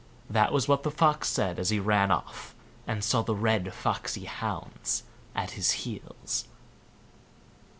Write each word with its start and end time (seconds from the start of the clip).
'"That 0.37 0.51
was 0.51 0.67
what 0.67 0.81
the 0.81 0.89
Fox 0.89 1.27
said 1.27 1.59
as 1.59 1.69
he 1.69 1.79
ran 1.79 2.09
off, 2.09 2.55
and 2.87 3.03
saw 3.03 3.21
the 3.21 3.35
red 3.35 3.71
foxy 3.71 4.25
hounds 4.25 5.03
at 5.35 5.51
his 5.51 5.71
heels. 5.85 6.47